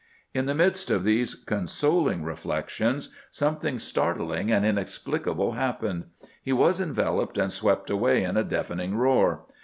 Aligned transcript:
In 0.33 0.47
the 0.47 0.55
midst 0.55 0.89
of 0.89 1.03
these 1.03 1.35
consoling 1.35 2.23
reflections 2.23 3.15
something 3.29 3.77
startling 3.77 4.51
and 4.51 4.65
inexplicable 4.65 5.51
happened. 5.51 6.05
He 6.41 6.51
was 6.53 6.79
enveloped 6.81 7.37
and 7.37 7.53
swept 7.53 7.91
away 7.91 8.23
in 8.23 8.35
a 8.35 8.43
deafening 8.43 8.95
roar. 8.95 9.45